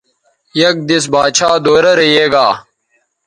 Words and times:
یک 0.61 0.75
دیس 0.87 1.05
باچھا 1.13 1.49
دورہ 1.65 1.93
رے 1.99 2.07
یے 2.15 2.25
گا 2.33 2.47